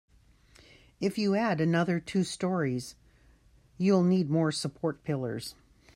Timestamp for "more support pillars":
4.31-5.53